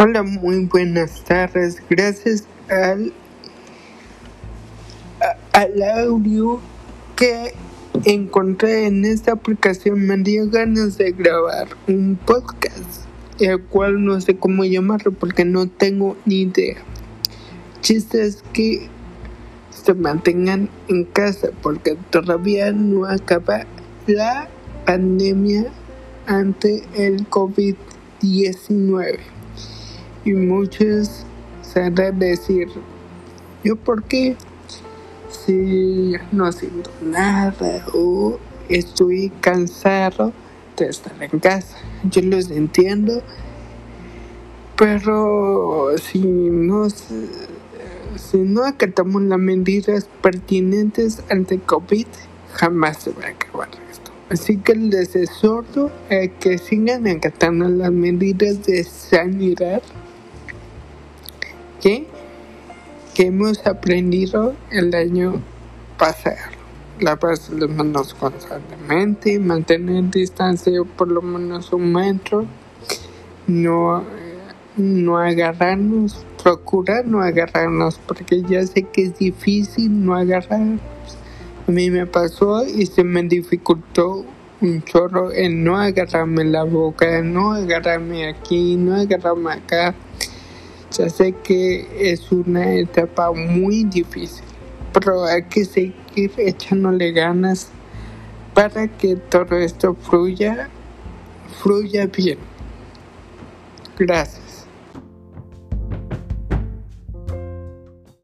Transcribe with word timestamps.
Hola, 0.00 0.22
muy 0.22 0.66
buenas 0.66 1.24
tardes. 1.24 1.82
Gracias 1.90 2.44
al, 2.70 3.12
audio 5.82 6.60
que 7.16 7.52
encontré 8.04 8.86
en 8.86 9.04
esta 9.04 9.32
aplicación 9.32 10.06
me 10.06 10.16
dio 10.18 10.48
ganas 10.48 10.98
de 10.98 11.10
grabar 11.10 11.66
un 11.88 12.16
podcast, 12.24 13.06
el 13.40 13.60
cual 13.60 14.04
no 14.04 14.20
sé 14.20 14.36
cómo 14.36 14.64
llamarlo 14.64 15.10
porque 15.10 15.44
no 15.44 15.66
tengo 15.66 16.16
ni 16.26 16.42
idea. 16.42 16.76
Chiste 17.80 18.24
es 18.24 18.44
que 18.52 18.86
se 19.70 19.94
mantengan 19.94 20.70
en 20.86 21.06
casa 21.06 21.48
porque 21.60 21.96
todavía 22.10 22.70
no 22.70 23.04
acaba 23.04 23.66
la 24.06 24.48
pandemia 24.86 25.72
ante 26.28 26.84
el 26.94 27.28
COVID-19 27.28 29.37
y 30.24 30.32
muchos 30.32 31.24
se 31.62 31.90
decir, 31.90 32.68
¿yo 33.62 33.76
por 33.76 34.02
qué? 34.04 34.36
Si 35.30 36.14
no 36.32 36.50
siento 36.52 36.90
nada 37.02 37.84
o 37.94 38.38
estoy 38.68 39.30
cansado 39.40 40.32
de 40.76 40.86
estar 40.86 41.12
en 41.22 41.38
casa. 41.38 41.76
Yo 42.10 42.22
los 42.22 42.50
entiendo, 42.50 43.22
pero 44.76 45.90
si 45.98 46.20
no, 46.20 46.88
si 46.90 48.38
no 48.38 48.64
acatamos 48.64 49.22
las 49.22 49.38
medidas 49.38 50.08
pertinentes 50.22 51.22
ante 51.30 51.58
COVID, 51.58 52.06
jamás 52.54 52.98
se 53.02 53.12
va 53.12 53.26
a 53.26 53.28
acabar 53.28 53.68
esto. 53.90 54.10
Así 54.30 54.58
que 54.58 54.74
les 54.74 55.16
exhorto 55.16 55.90
a 56.10 56.28
que 56.38 56.58
sigan 56.58 57.06
acatando 57.06 57.68
las 57.68 57.92
medidas 57.92 58.64
de 58.64 58.84
sanidad 58.84 59.82
que, 61.80 62.06
hemos 63.16 63.66
aprendido 63.66 64.54
el 64.70 64.94
año 64.94 65.42
pasado. 65.98 66.36
Lavarse 67.00 67.54
las 67.54 67.68
manos 67.68 68.14
constantemente, 68.14 69.38
mantener 69.40 70.08
distancia 70.10 70.72
por 70.96 71.08
lo 71.08 71.22
menos 71.22 71.72
un 71.72 71.92
metro, 71.92 72.44
no, 73.48 74.04
no 74.76 75.18
agarrarnos, 75.18 76.24
procurar 76.42 77.06
no 77.06 77.20
agarrarnos, 77.20 77.98
porque 78.06 78.42
ya 78.42 78.64
sé 78.66 78.84
que 78.84 79.02
es 79.02 79.18
difícil 79.18 80.04
no 80.04 80.14
agarrarnos. 80.14 80.80
A 81.66 81.70
mí 81.70 81.90
me 81.90 82.06
pasó 82.06 82.64
y 82.64 82.86
se 82.86 83.04
me 83.04 83.22
dificultó 83.24 84.24
un 84.60 84.82
chorro 84.82 85.32
en 85.32 85.62
no 85.64 85.76
agarrarme 85.76 86.44
la 86.44 86.64
boca, 86.64 87.22
no 87.22 87.52
agarrarme 87.52 88.28
aquí, 88.28 88.76
no 88.76 88.96
agarrarme 88.96 89.52
acá. 89.52 89.94
Ya 90.92 91.08
sé 91.10 91.32
que 91.32 91.86
es 92.12 92.32
una 92.32 92.74
etapa 92.74 93.30
muy 93.32 93.84
difícil, 93.84 94.44
pero 94.92 95.24
hay 95.24 95.42
que 95.44 95.64
seguir 95.64 96.32
echándole 96.38 97.12
ganas 97.12 97.68
para 98.54 98.88
que 98.88 99.16
todo 99.16 99.56
esto 99.56 99.94
fluya, 99.94 100.68
fluya 101.62 102.06
bien. 102.06 102.38
Gracias. 103.98 104.47